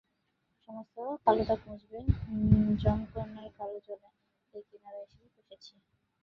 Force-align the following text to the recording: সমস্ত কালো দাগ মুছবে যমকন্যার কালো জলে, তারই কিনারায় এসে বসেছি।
সমস্ত 0.63 0.95
কালো 1.25 1.43
দাগ 1.49 1.59
মুছবে 1.67 1.99
যমকন্যার 2.81 3.49
কালো 3.57 3.77
জলে, 3.87 4.09
তারই 4.41 4.63
কিনারায় 4.69 5.05
এসে 5.05 5.23
বসেছি। 5.35 5.73